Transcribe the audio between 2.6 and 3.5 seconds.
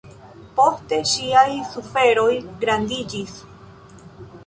grandiĝis.